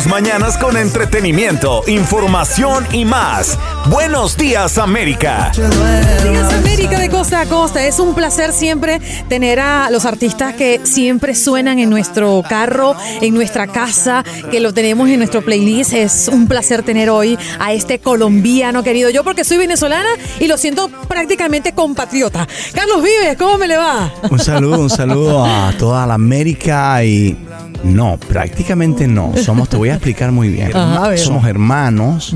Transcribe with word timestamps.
tus 0.00 0.10
mañanas 0.10 0.56
con 0.56 0.78
entretenimiento, 0.78 1.82
información 1.86 2.86
y 2.90 3.04
más. 3.04 3.58
Buenos 3.90 4.34
días, 4.34 4.78
América. 4.78 5.52
Buenos 5.54 6.24
días, 6.24 6.54
América 6.54 6.98
de 6.98 7.10
costa 7.10 7.42
a 7.42 7.46
costa. 7.46 7.84
Es 7.84 7.98
un 7.98 8.14
placer 8.14 8.52
siempre 8.52 8.98
tener 9.28 9.60
a 9.60 9.90
los 9.90 10.06
artistas 10.06 10.54
que 10.54 10.80
siempre 10.84 11.34
suenan 11.34 11.78
en 11.78 11.90
nuestro 11.90 12.42
carro, 12.48 12.96
en 13.20 13.34
nuestra 13.34 13.66
casa, 13.66 14.24
que 14.50 14.60
lo 14.60 14.72
tenemos 14.72 15.08
en 15.10 15.18
nuestro 15.18 15.42
playlist. 15.42 15.92
Es 15.92 16.28
un 16.32 16.46
placer 16.46 16.82
tener 16.82 17.10
hoy 17.10 17.38
a 17.58 17.74
este 17.74 17.98
colombiano 17.98 18.82
querido. 18.82 19.10
Yo 19.10 19.22
porque 19.22 19.44
soy 19.44 19.58
venezolana 19.58 20.08
y 20.38 20.46
lo 20.46 20.56
siento 20.56 20.88
prácticamente 21.08 21.74
compatriota. 21.74 22.48
Carlos 22.74 23.02
Vives, 23.02 23.36
¿cómo 23.36 23.58
me 23.58 23.68
le 23.68 23.76
va? 23.76 24.10
Un 24.30 24.38
saludo, 24.38 24.80
un 24.80 24.90
saludo 24.90 25.44
a 25.44 25.74
toda 25.78 26.06
la 26.06 26.14
América 26.14 27.04
y 27.04 27.36
no, 27.84 28.18
prácticamente 28.18 29.08
no. 29.08 29.32
Somos, 29.36 29.68
te 29.68 29.76
voy 29.76 29.88
a 29.88 29.94
explicar 29.94 30.32
muy 30.32 30.48
bien. 30.48 30.74
Ajá. 30.74 31.16
Somos 31.16 31.46
hermanos, 31.46 32.34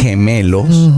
gemelos, 0.00 0.90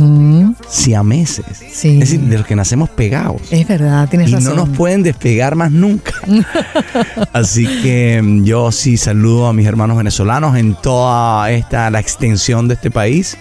siameses. 0.69 1.45
Sí. 1.73 1.95
Es 1.95 2.01
decir, 2.01 2.20
de 2.20 2.39
los 2.39 2.47
que 2.47 2.56
nacemos 2.56 2.91
pegados. 2.91 3.43
Es 3.51 3.67
verdad, 3.67 4.09
tienes 4.09 4.30
Y 4.30 4.34
razón. 4.34 4.56
no 4.56 4.67
nos 4.67 4.77
pueden 4.77 5.03
despegar 5.03 5.55
más 5.55 5.70
nunca. 5.70 6.12
Así 7.33 7.67
que 7.83 8.20
mm, 8.23 8.45
yo 8.45 8.73
sí 8.73 8.97
saludo 8.97 9.47
a 9.47 9.53
mis 9.53 9.67
hermanos 9.67 9.97
venezolanos 9.97 10.56
en 10.56 10.75
toda 10.75 11.51
esta, 11.51 11.91
la 11.91 12.01
extensión 12.01 12.69
de 12.69 12.75
este 12.75 12.91
país. 12.91 13.37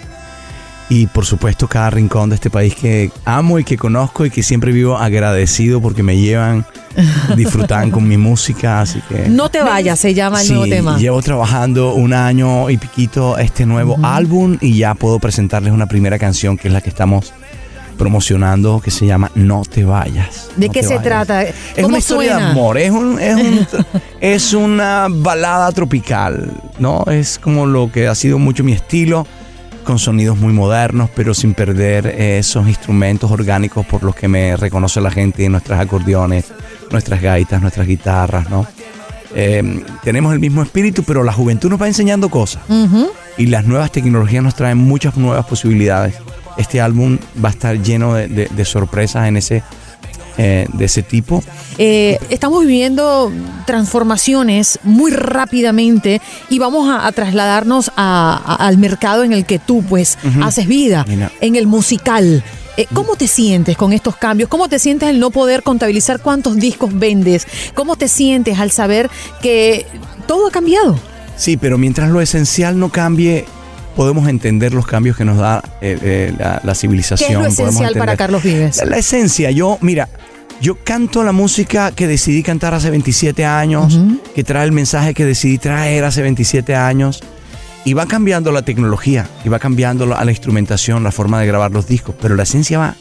Y 0.87 1.07
por 1.07 1.25
supuesto 1.25 1.67
cada 1.67 1.89
rincón 1.89 2.29
de 2.29 2.35
este 2.35 2.51
país 2.51 2.75
que 2.75 3.11
amo 3.25 3.57
y 3.57 3.63
que 3.63 3.75
conozco 3.75 4.23
y 4.25 4.29
que 4.29 4.43
siempre 4.43 4.71
vivo 4.71 4.95
agradecido 4.97 5.81
porque 5.81 6.03
me 6.03 6.15
llevan, 6.17 6.63
disfrutan 7.35 7.89
con 7.89 8.07
mi 8.07 8.17
música. 8.17 8.81
Así 8.81 9.01
que... 9.09 9.27
No 9.27 9.49
te 9.49 9.63
vayas, 9.63 9.99
se 9.99 10.13
llama 10.13 10.41
el 10.41 10.45
Sí, 10.47 10.53
nuevo 10.53 10.67
tema. 10.69 10.97
llevo 10.97 11.21
trabajando 11.23 11.93
un 11.95 12.13
año 12.13 12.69
y 12.69 12.77
piquito 12.77 13.37
este 13.39 13.65
nuevo 13.65 13.97
álbum 14.03 14.57
y 14.61 14.77
ya 14.77 14.93
puedo 14.93 15.17
presentarles 15.19 15.73
una 15.73 15.87
primera 15.87 16.19
canción 16.19 16.55
que 16.55 16.67
es 16.67 16.73
la 16.73 16.81
que 16.81 16.89
estamos 16.89 17.33
promocionando 17.97 18.81
que 18.81 18.91
se 18.91 19.05
llama 19.05 19.31
No 19.35 19.63
te 19.63 19.85
vayas. 19.85 20.49
¿De 20.57 20.67
No 20.67 20.73
qué 20.73 20.81
se 20.83 20.89
vayas. 20.89 21.03
trata? 21.03 21.43
Es 21.43 21.55
¿Cómo 21.75 21.87
una 21.87 21.97
historia 21.99 22.37
de 22.37 22.43
amor, 22.43 22.77
es, 22.77 22.91
un, 22.91 23.19
es, 23.19 23.35
un- 23.37 23.67
es 24.21 24.53
una 24.53 25.07
balada 25.09 25.71
tropical, 25.71 26.51
¿no? 26.77 27.03
Es 27.09 27.39
como 27.39 27.65
lo 27.65 27.91
que 27.91 28.07
ha 28.07 28.15
sido 28.15 28.37
mucho 28.37 28.63
mi 28.63 28.73
estilo, 28.73 29.25
con 29.85 29.99
sonidos 29.99 30.37
muy 30.37 30.51
modernos, 30.51 31.09
pero 31.15 31.33
sin 31.33 31.53
perder 31.53 32.07
esos 32.07 32.67
instrumentos 32.67 33.31
orgánicos 33.31 33.85
por 33.85 34.03
los 34.03 34.15
que 34.15 34.27
me 34.27 34.57
reconoce 34.57 34.99
la 34.99 35.11
gente, 35.11 35.47
nuestros 35.47 35.79
acordeones, 35.79 36.45
nuestras 36.91 37.21
gaitas, 37.21 37.61
nuestras 37.61 37.87
guitarras, 37.87 38.49
¿no? 38.49 38.67
Eh, 39.37 39.83
tenemos 40.03 40.33
el 40.33 40.39
mismo 40.39 40.61
espíritu, 40.63 41.03
pero 41.03 41.23
la 41.23 41.33
juventud 41.33 41.69
nos 41.69 41.81
va 41.81 41.87
enseñando 41.87 42.29
cosas 42.29 42.61
y 43.37 43.47
las 43.47 43.65
nuevas 43.65 43.91
tecnologías 43.91 44.43
nos 44.43 44.55
traen 44.55 44.77
muchas 44.77 45.17
nuevas 45.17 45.45
posibilidades. 45.45 46.15
Este 46.57 46.79
álbum 46.79 47.17
va 47.43 47.49
a 47.49 47.51
estar 47.51 47.81
lleno 47.81 48.13
de, 48.13 48.27
de- 48.29 48.47
de 48.47 48.65
sorpresas 48.65 49.27
en 49.27 49.35
ese, 49.37 49.61
eh, 50.37 50.67
de 50.73 50.85
ese 50.85 51.01
tipo. 51.03 51.43
Eh, 51.77 52.17
estamos 52.29 52.61
viviendo 52.61 53.31
transformaciones 53.85 54.79
muy 54.83 55.11
rápidamente 55.11 56.21
y 56.49 56.59
vamos 56.59 56.89
a, 56.89 57.05
a 57.07 57.11
trasladarnos 57.11 57.89
a- 57.95 58.41
a- 58.45 58.67
al 58.67 58.77
mercado 58.77 59.23
en 59.23 59.31
el 59.33 59.45
que 59.45 59.59
tú 59.59 59.83
pues 59.87 60.17
haces 60.43 60.67
vida, 60.67 61.05
Mira. 61.07 61.31
en 61.41 61.55
el 61.55 61.67
musical. 61.67 62.43
Eh, 62.77 62.87
¿Cómo 62.93 63.15
te 63.15 63.27
sientes 63.27 63.77
con 63.77 63.93
estos 63.93 64.17
cambios? 64.17 64.49
¿Cómo 64.49 64.67
te 64.67 64.79
sientes 64.79 65.07
al 65.07 65.19
no 65.19 65.29
poder 65.31 65.63
contabilizar 65.63 66.19
cuántos 66.19 66.55
discos 66.57 66.97
vendes? 66.97 67.47
¿Cómo 67.73 67.95
te 67.95 68.07
sientes 68.09 68.59
al 68.59 68.71
saber 68.71 69.09
que 69.41 69.85
todo 70.27 70.47
ha 70.47 70.51
cambiado? 70.51 70.99
Sí, 71.37 71.55
pero 71.57 71.77
mientras 71.77 72.09
lo 72.09 72.19
esencial 72.21 72.77
no 72.79 72.89
cambie, 72.89 73.45
podemos 73.95 74.27
entender 74.27 74.73
los 74.73 74.85
cambios 74.85 75.17
que 75.17 75.25
nos 75.25 75.37
da 75.37 75.63
eh, 75.81 75.97
eh, 76.01 76.33
la, 76.37 76.61
la 76.63 76.75
civilización. 76.75 77.27
¿Qué 77.27 77.33
es 77.33 77.57
lo 77.57 77.65
esencial 77.65 77.93
para 77.95 78.17
Carlos 78.17 78.43
Vives? 78.43 78.77
La, 78.77 78.85
la 78.85 78.97
esencia, 78.97 79.51
yo, 79.51 79.77
mira, 79.81 80.09
yo 80.61 80.75
canto 80.83 81.23
la 81.23 81.31
música 81.31 81.91
que 81.91 82.07
decidí 82.07 82.43
cantar 82.43 82.73
hace 82.73 82.89
27 82.89 83.45
años, 83.45 83.99
que 84.33 84.43
trae 84.43 84.65
el 84.65 84.71
mensaje 84.71 85.13
que 85.13 85.25
decidí 85.25 85.57
traer 85.57 86.03
hace 86.03 86.21
27 86.21 86.75
años. 86.75 87.21
Y 87.83 87.93
va 87.93 88.07
cambiando 88.07 88.51
la 88.51 88.63
tecnología, 88.63 89.29
y 89.43 89.49
va 89.49 89.59
cambiando 89.59 90.07
la, 90.07 90.23
la 90.23 90.31
instrumentación, 90.31 91.03
la 91.03 91.11
forma 91.11 91.39
de 91.39 91.45
grabar 91.45 91.69
los 91.69 91.87
discos, 91.87 92.15
pero 92.19 92.35
la 92.35 92.41
esencia 92.41 92.79
va 92.79 92.95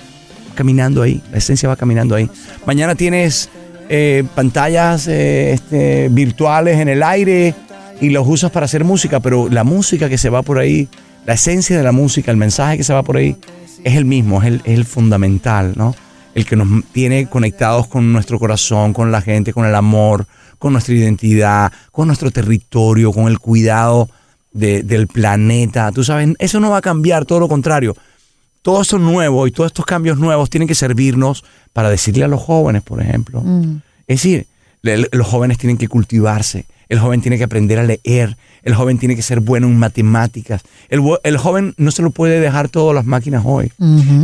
caminando 0.54 1.00
ahí, 1.00 1.22
la 1.32 1.38
esencia 1.38 1.70
va 1.70 1.76
caminando 1.76 2.14
ahí. 2.14 2.28
Mañana 2.66 2.94
tienes 2.94 3.48
eh, 3.88 4.24
pantallas 4.34 5.06
este, 5.06 6.08
virtuales 6.10 6.80
en 6.80 6.88
el 6.88 7.02
aire 7.02 7.54
y 8.00 8.10
los 8.10 8.26
usas 8.26 8.50
para 8.50 8.64
hacer 8.66 8.84
música, 8.84 9.20
pero 9.20 9.48
la 9.48 9.64
música 9.64 10.08
que 10.08 10.18
se 10.18 10.28
va 10.30 10.42
por 10.42 10.58
ahí, 10.58 10.88
la 11.26 11.34
esencia 11.34 11.76
de 11.76 11.82
la 11.82 11.92
música, 11.92 12.30
el 12.30 12.36
mensaje 12.36 12.76
que 12.76 12.84
se 12.84 12.92
va 12.92 13.02
por 13.02 13.16
ahí, 13.16 13.36
es 13.84 13.94
el 13.96 14.04
mismo, 14.04 14.42
es 14.42 14.48
el, 14.48 14.54
es 14.64 14.78
el 14.78 14.84
fundamental, 14.84 15.74
¿no? 15.76 15.94
El 16.34 16.46
que 16.46 16.56
nos 16.56 16.84
tiene 16.92 17.26
conectados 17.26 17.86
con 17.86 18.12
nuestro 18.12 18.38
corazón, 18.38 18.92
con 18.92 19.12
la 19.12 19.20
gente, 19.20 19.52
con 19.52 19.64
el 19.66 19.74
amor, 19.74 20.26
con 20.58 20.72
nuestra 20.72 20.94
identidad, 20.94 21.72
con 21.92 22.06
nuestro 22.08 22.30
territorio, 22.30 23.12
con 23.12 23.28
el 23.28 23.38
cuidado 23.38 24.08
de- 24.52 24.82
del 24.82 25.06
planeta. 25.06 25.92
Tú 25.92 26.02
sabes, 26.02 26.30
eso 26.38 26.60
no 26.60 26.70
va 26.70 26.78
a 26.78 26.82
cambiar, 26.82 27.24
todo 27.24 27.40
lo 27.40 27.48
contrario 27.48 27.96
todo 28.62 28.80
esto 28.80 28.98
nuevo 28.98 29.46
y 29.46 29.50
todos 29.52 29.66
estos 29.68 29.84
cambios 29.84 30.16
nuevos 30.18 30.48
tienen 30.48 30.66
que 30.66 30.74
servirnos 30.74 31.44
para 31.74 31.90
decirle 31.90 32.24
a 32.24 32.28
los 32.28 32.40
jóvenes, 32.40 32.80
por 32.82 33.02
ejemplo. 33.02 33.42
Es 34.06 34.22
decir, 34.22 34.46
los 35.12 35.26
jóvenes 35.26 35.58
tienen 35.58 35.76
que 35.76 35.86
cultivarse, 35.86 36.64
el 36.88 36.98
joven 36.98 37.20
tiene 37.20 37.38
que 37.38 37.44
aprender 37.44 37.78
a 37.78 37.82
leer, 37.82 38.36
el 38.62 38.74
joven 38.74 38.98
tiene 38.98 39.14
que 39.16 39.22
ser 39.22 39.40
bueno 39.40 39.66
en 39.66 39.76
matemáticas. 39.78 40.62
El, 40.88 41.00
joven 41.38 41.74
no 41.76 41.90
se 41.90 42.02
lo 42.02 42.10
puede 42.10 42.40
dejar 42.40 42.68
todo 42.68 42.90
a 42.90 42.94
las 42.94 43.04
máquinas 43.04 43.42
hoy. 43.44 43.70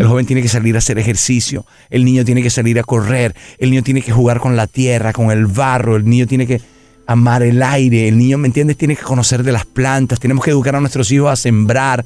El 0.00 0.06
joven 0.06 0.26
tiene 0.26 0.42
que 0.42 0.48
salir 0.48 0.74
a 0.76 0.78
hacer 0.78 0.98
ejercicio, 0.98 1.66
el 1.90 2.04
niño 2.04 2.24
tiene 2.24 2.42
que 2.42 2.50
salir 2.50 2.78
a 2.78 2.82
correr, 2.82 3.34
el 3.58 3.70
niño 3.70 3.82
tiene 3.82 4.02
que 4.02 4.12
jugar 4.12 4.40
con 4.40 4.56
la 4.56 4.66
tierra, 4.66 5.12
con 5.12 5.30
el 5.30 5.46
barro, 5.46 5.96
el 5.96 6.04
niño 6.04 6.26
tiene 6.26 6.46
que 6.46 6.60
amar 7.06 7.42
el 7.42 7.62
aire, 7.62 8.06
el 8.08 8.16
niño, 8.18 8.38
¿me 8.38 8.46
entiendes? 8.46 8.76
Tiene 8.76 8.94
que 8.96 9.02
conocer 9.02 9.42
de 9.42 9.52
las 9.52 9.66
plantas, 9.66 10.20
tenemos 10.20 10.44
que 10.44 10.52
educar 10.52 10.76
a 10.76 10.80
nuestros 10.80 11.10
hijos 11.10 11.30
a 11.30 11.36
sembrar, 11.36 12.04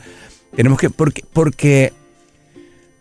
tenemos 0.57 0.79
que, 0.79 0.89
porque, 0.91 1.25
porque 1.33 1.93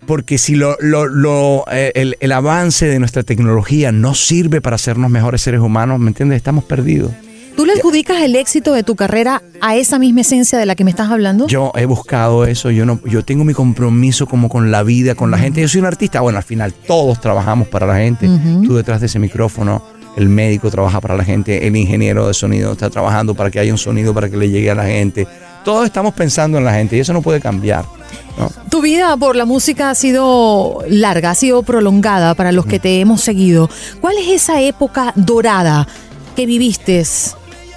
porque 0.05 0.37
si 0.37 0.55
lo, 0.55 0.75
lo- 0.81 1.05
lo, 1.07 1.63
eh, 1.71 1.93
el, 1.95 2.17
el 2.19 2.31
avance 2.33 2.85
de 2.87 2.99
nuestra 2.99 3.23
tecnología 3.23 3.91
no 3.93 4.13
sirve 4.15 4.59
para 4.59 4.75
hacernos 4.75 5.09
mejores 5.09 5.41
seres 5.41 5.61
humanos, 5.61 5.97
¿me 5.99 6.09
entiendes? 6.09 6.35
Estamos 6.37 6.65
perdidos. 6.65 7.11
¿Tú 7.55 7.65
le 7.65 7.73
adjudicas 7.73 8.21
el 8.21 8.35
éxito 8.35 8.73
de 8.73 8.83
tu 8.83 8.95
carrera 8.95 9.43
a 9.61 9.75
esa 9.75 9.99
misma 9.99 10.21
esencia 10.21 10.57
de 10.57 10.65
la 10.65 10.75
que 10.75 10.83
me 10.83 10.89
estás 10.89 11.11
hablando? 11.11 11.47
Yo 11.47 11.71
he 11.75 11.85
buscado 11.85 12.45
eso, 12.45 12.71
yo 12.71 12.85
no, 12.85 12.99
yo 13.05 13.23
tengo 13.23 13.43
mi 13.43 13.53
compromiso 13.53 14.25
como 14.25 14.49
con 14.49 14.71
la 14.71 14.81
vida, 14.81 15.13
con 15.13 15.29
la 15.29 15.37
gente. 15.37 15.61
Yo 15.61 15.67
soy 15.67 15.81
un 15.81 15.87
artista, 15.87 16.21
bueno, 16.21 16.37
al 16.37 16.43
final 16.43 16.73
todos 16.73 17.21
trabajamos 17.21 17.67
para 17.67 17.85
la 17.85 17.97
gente. 17.97 18.27
Tú 18.65 18.75
detrás 18.75 19.01
de 19.01 19.05
ese 19.05 19.19
micrófono, 19.19 19.83
el 20.17 20.29
médico 20.29 20.71
trabaja 20.71 20.99
para 20.99 21.15
la 21.15 21.23
gente, 21.23 21.67
el 21.67 21.75
ingeniero 21.75 22.27
de 22.27 22.33
sonido 22.33 22.71
está 22.71 22.89
trabajando 22.89 23.35
para 23.35 23.51
que 23.51 23.59
haya 23.59 23.71
un 23.71 23.77
sonido 23.77 24.13
para 24.13 24.29
que 24.29 24.37
le 24.37 24.49
llegue 24.49 24.71
a 24.71 24.75
la 24.75 24.85
gente. 24.85 25.27
Todos 25.63 25.85
estamos 25.85 26.13
pensando 26.13 26.57
en 26.57 26.65
la 26.65 26.73
gente 26.73 26.97
y 26.97 26.99
eso 26.99 27.13
no 27.13 27.21
puede 27.21 27.39
cambiar. 27.39 27.85
¿no? 28.37 28.49
Tu 28.69 28.81
vida 28.81 29.15
por 29.15 29.35
la 29.35 29.45
música 29.45 29.91
ha 29.91 29.95
sido 29.95 30.79
larga, 30.87 31.31
ha 31.31 31.35
sido 31.35 31.61
prolongada 31.63 32.33
para 32.33 32.51
los 32.51 32.65
que 32.65 32.79
te 32.79 32.99
hemos 32.99 33.21
seguido. 33.21 33.69
¿Cuál 34.01 34.17
es 34.17 34.27
esa 34.27 34.59
época 34.59 35.13
dorada 35.15 35.87
que 36.35 36.45
viviste? 36.45 37.03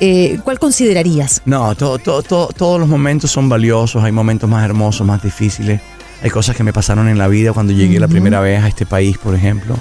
Eh, 0.01 0.39
¿Cuál 0.45 0.59
considerarías? 0.59 1.41
No, 1.47 1.75
to- 1.75 1.99
to- 1.99 2.23
to- 2.23 2.51
todos 2.57 2.79
los 2.79 2.89
momentos 2.89 3.31
son 3.31 3.49
valiosos, 3.49 4.05
hay 4.05 4.13
momentos 4.13 4.49
más 4.49 4.65
hermosos, 4.65 5.07
más 5.07 5.23
difíciles. 5.23 5.81
Hay 6.23 6.31
cosas 6.31 6.55
que 6.57 6.63
me 6.63 6.73
pasaron 6.73 7.09
en 7.09 7.19
la 7.19 7.29
vida 7.29 7.53
cuando 7.53 7.73
llegué 7.73 7.99
la 8.01 8.09
primera 8.09 8.41
vez 8.41 8.63
a 8.63 8.69
este 8.69 8.85
país, 8.87 9.17
por 9.19 9.35
ejemplo, 9.35 9.75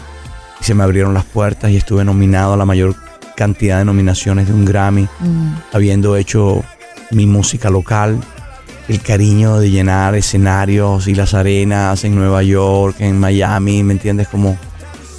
y 0.60 0.64
se 0.64 0.74
me 0.74 0.84
abrieron 0.84 1.14
las 1.14 1.26
puertas 1.26 1.72
y 1.72 1.78
estuve 1.78 2.04
nominado 2.06 2.54
a 2.54 2.58
la 2.58 2.66
mayor 2.66 2.96
cantidad 3.36 3.80
de 3.80 3.86
nominaciones 3.86 4.48
de 4.48 4.54
un 4.54 4.64
Grammy, 4.66 5.08
habiendo 5.74 6.16
hecho 6.16 6.64
mi 7.12 7.26
música 7.26 7.70
local, 7.70 8.18
el 8.88 9.02
cariño 9.02 9.60
de 9.60 9.72
llenar 9.72 10.16
escenarios 10.16 11.08
y 11.08 11.16
las 11.16 11.34
arenas 11.34 12.04
en 12.06 12.16
Nueva 12.16 12.44
York, 12.44 12.98
en 13.00 13.20
Miami, 13.20 13.84
¿me 13.84 13.94
entiendes? 13.94 14.28
Como 14.30 14.58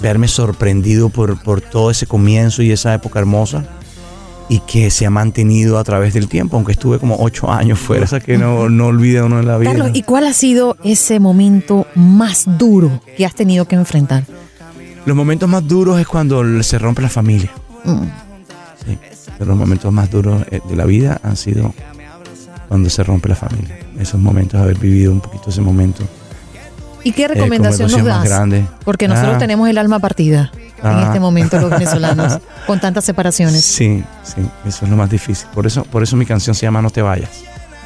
verme 0.01 0.29
sorprendido 0.29 1.09
por, 1.11 1.43
por 1.43 1.61
todo 1.61 1.91
ese 1.91 2.07
comienzo 2.07 2.63
y 2.63 2.71
esa 2.73 2.95
época 2.95 3.19
hermosa 3.19 3.65
y 4.49 4.61
que 4.61 4.91
se 4.91 5.07
ha 5.07 5.11
mantenido 5.11 5.79
a 5.79 5.85
través 5.85 6.15
del 6.15 6.29
tiempo, 6.29 6.57
aunque 6.57 6.73
estuve 6.73 6.99
como 6.99 7.17
ocho 7.19 7.51
años 7.51 7.79
fuera, 7.79 8.05
o 8.05 8.07
sea 8.07 8.21
que 8.21 8.39
no, 8.39 8.69
no 8.69 8.87
olvida 8.87 9.25
uno 9.25 9.41
en 9.41 9.47
la 9.47 9.59
vida. 9.59 9.71
Carlos, 9.71 9.91
¿y 9.95 10.03
cuál 10.03 10.27
ha 10.27 10.33
sido 10.33 10.77
ese 10.85 11.19
momento 11.19 11.87
más 11.95 12.47
duro 12.59 13.03
que 13.17 13.27
has 13.27 13.35
tenido 13.35 13.67
que 13.67 13.75
enfrentar? 13.75 14.25
Los 15.05 15.17
momentos 15.17 15.49
más 15.49 15.67
duros 15.67 16.01
es 16.01 16.07
cuando 16.07 16.63
se 16.63 16.79
rompe 16.79 17.03
la 17.03 17.09
familia. 17.09 17.51
Mm. 17.85 18.03
Sí, 18.85 18.99
pero 19.39 19.51
los 19.51 19.57
momentos 19.57 19.93
más 19.93 20.11
duros 20.11 20.43
eh, 20.51 20.61
de 20.69 20.77
la 20.77 20.85
vida 20.85 21.21
han 21.23 21.37
sido 21.37 21.75
cuando 22.69 22.91
se 22.91 23.03
rompe 23.05 23.29
la 23.29 23.37
familia. 23.37 23.79
Esos 23.99 24.21
momentos, 24.21 24.61
haber 24.61 24.79
vivido 24.79 25.13
un 25.13 25.21
poquito 25.21 25.51
ese 25.51 25.61
momento. 25.61 26.05
¿Y 27.07 27.13
qué 27.13 27.25
eh, 27.25 27.29
recomendación 27.29 27.91
nos 27.91 27.99
emoción 28.01 28.21
más 28.21 28.51
das? 28.51 28.69
Porque 28.85 29.07
nosotros 29.09 29.35
Ah. 29.37 29.39
tenemos 29.39 29.69
el 29.69 29.79
alma 29.79 29.99
partida 30.01 30.51
en 30.83 30.87
Ah. 30.87 31.05
este 31.07 31.21
momento 31.21 31.59
los 31.61 31.71
venezolanos, 31.79 32.39
con 32.67 32.81
tantas 32.81 33.05
separaciones. 33.05 33.65
Sí, 33.65 34.03
sí, 34.23 34.41
eso 34.67 34.85
es 34.85 34.91
lo 34.91 34.97
más 34.97 35.09
difícil. 35.11 35.47
Por 35.55 35.67
eso, 35.67 35.85
por 35.85 36.03
eso 36.03 36.17
mi 36.17 36.27
canción 36.27 36.55
se 36.55 36.63
llama 36.67 36.83
No 36.83 36.91
te 36.91 37.03
vayas. 37.03 37.31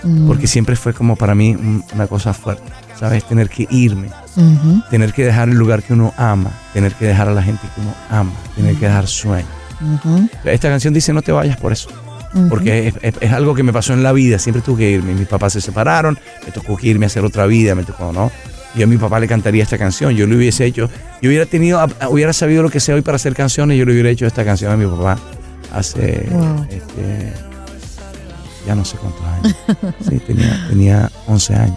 Mm. 0.03 0.27
porque 0.27 0.47
siempre 0.47 0.77
fue 0.77 0.95
como 0.95 1.15
para 1.15 1.35
mí 1.35 1.51
un- 1.51 1.85
una 1.95 2.07
cosa 2.07 2.33
fuerte, 2.33 2.63
¿sabes? 2.99 3.23
Tener 3.25 3.51
que 3.51 3.67
irme, 3.71 4.09
Ujú, 4.35 4.83
tener 4.91 5.13
que 5.13 5.27
dejar 5.27 5.51
el 5.51 5.57
lugar 5.57 5.83
que 5.83 5.93
uno 5.93 6.15
ama, 6.17 6.49
tener 6.73 6.95
que 6.95 7.05
dejar 7.05 7.29
a 7.29 7.33
la 7.35 7.43
gente 7.43 7.61
que 7.75 7.83
uno 7.83 7.93
ama, 8.09 8.33
tener 8.57 8.77
que 8.77 8.87
dejar 8.87 9.07
sueños. 9.07 9.51
ujú, 9.79 10.27
Esta 10.45 10.71
canción 10.71 10.95
dice 10.95 11.13
no 11.13 11.21
te 11.21 11.33
vayas 11.33 11.59
por 11.59 11.71
eso, 11.73 11.91
porque 12.49 12.89
es, 12.89 12.95
es- 13.03 13.15
es 13.21 13.31
algo 13.31 13.55
que 13.55 13.63
me 13.63 13.75
pasó 13.75 13.93
en 13.93 14.03
la 14.03 14.13
vida, 14.13 14.39
siempre 14.39 14.63
tuve 14.63 14.79
que 14.79 14.91
irme, 14.91 15.13
mis 15.13 15.29
papás 15.29 15.53
se 15.53 15.61
separaron, 15.61 16.19
me 16.47 16.51
tocó 16.51 16.79
que 16.79 16.87
irme 16.87 17.05
a 17.05 17.09
hacer 17.09 17.23
otra 17.23 17.45
vida, 17.45 17.75
me 17.75 17.85
tocó, 17.85 18.11
¿no? 18.11 18.31
Yo 18.75 18.85
a 18.85 18.87
mi 18.87 18.97
papá 18.99 19.19
le 19.19 19.27
cantaría 19.27 19.63
esta 19.65 19.77
canción, 19.79 20.15
yo 20.15 20.27
le 20.27 20.37
hubiese 20.37 20.65
hecho, 20.65 20.89
yo 21.21 21.29
hubiera 21.29 21.45
tenido, 21.47 21.85
hubiera 22.09 22.33
sabido 22.33 22.63
lo 22.63 22.71
que 22.71 22.79
sea 22.81 22.95
hoy 22.95 23.03
para 23.03 23.17
hacer 23.17 23.35
canciones, 23.35 23.77
yo 23.77 23.85
le 23.85 23.93
hubiera 23.93 24.11
hecho 24.11 24.27
esta 24.27 24.45
canción 24.45 24.71
a 24.73 24.77
mi 24.77 24.87
papá 24.87 25.19
hace, 25.73 26.27
Wow. 26.31 26.67
este, 26.71 27.33
ya 28.67 28.75
no 28.77 28.85
sé 28.85 28.97
cuántos 28.99 29.23
años, 29.27 29.57
sí, 30.09 30.19
tenía, 30.21 30.67
tenía 30.69 31.11
11 31.27 31.55
años. 31.57 31.77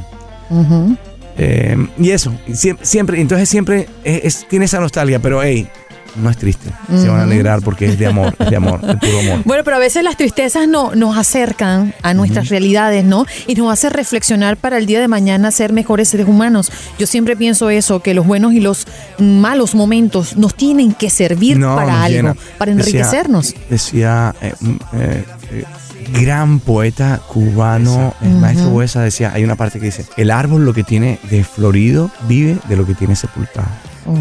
Eh, 1.37 1.75
y 1.97 2.11
eso, 2.11 2.31
siempre, 2.53 2.85
siempre, 2.85 3.19
entonces 3.21 3.49
siempre 3.49 3.87
es- 4.03 4.23
es- 4.23 4.47
tiene 4.47 4.65
esa 4.65 4.79
nostalgia, 4.79 5.17
pero 5.19 5.41
hey, 5.41 5.67
no 6.15 6.29
es 6.29 6.37
triste, 6.37 6.69
se 6.95 7.07
van 7.09 7.19
a 7.21 7.23
alegrar 7.23 7.61
porque 7.61 7.85
es 7.85 7.97
de 7.97 8.07
amor, 8.07 8.35
es 8.39 8.49
de 8.49 8.55
amor, 8.55 8.79
es 8.87 8.95
puro 8.97 9.19
amor. 9.19 9.41
Bueno, 9.45 9.63
pero 9.63 9.75
a 9.77 9.79
veces 9.79 10.03
las 10.03 10.15
tristezas 10.17 10.67
no, 10.67 10.93
nos 10.95 11.17
acercan 11.17 11.93
a 12.01 12.13
nuestras 12.13 12.49
realidades, 12.49 13.03
¿no? 13.03 13.25
Y 13.47 13.55
nos 13.55 13.71
hace 13.71 13.89
reflexionar 13.89 14.57
para 14.57 14.77
el 14.77 14.85
día 14.85 14.99
de 14.99 15.07
mañana 15.07 15.51
ser 15.51 15.73
mejores 15.73 16.09
seres 16.09 16.27
humanos. 16.27 16.71
Yo 16.99 17.07
siempre 17.07 17.35
pienso 17.35 17.69
eso, 17.69 18.01
que 18.01 18.13
los 18.13 18.25
buenos 18.27 18.53
y 18.53 18.59
los 18.59 18.85
malos 19.19 19.75
momentos 19.75 20.37
nos 20.37 20.55
tienen 20.55 20.93
que 20.93 21.09
servir 21.09 21.57
No, 21.57 21.75
para 21.75 22.03
algo, 22.03 22.15
llena. 22.17 22.35
para 22.57 22.73
Decía- 22.73 22.89
enriquecernos. 22.99 23.55
Decía, 23.69 24.35
eh, 24.41 24.53
un, 24.61 24.79
eh, 24.93 25.23
eh, 25.51 25.63
gran 26.19 26.59
poeta 26.59 27.21
cubano, 27.27 28.13
el 28.21 28.29
Ujú. 28.31 28.37
maestro 28.39 28.69
Buesa 28.69 29.01
decía, 29.01 29.31
hay 29.33 29.43
una 29.43 29.55
parte 29.55 29.79
que 29.79 29.85
dice, 29.85 30.05
el 30.17 30.31
árbol 30.31 30.65
lo 30.65 30.73
que 30.73 30.83
tiene 30.83 31.19
de 31.29 31.43
florido 31.43 32.11
vive 32.27 32.57
de 32.67 32.75
lo 32.75 32.85
que 32.85 32.93
tiene 32.93 33.15
sepultado. 33.15 33.67
Oh, 34.05 34.15